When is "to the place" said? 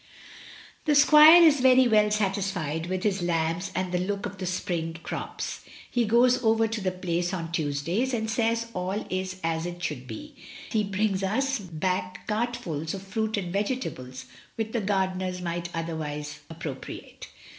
6.67-7.35